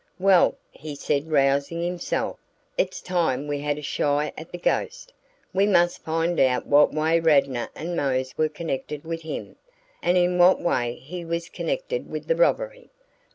[0.17, 2.39] "Well," he said rousing himself,
[2.75, 5.13] "it's time we had a shy at the ghost.
[5.53, 9.57] We must find out in what way Radnor and Mose were connected with him,
[10.01, 12.89] and in what way he was connected with the robbery.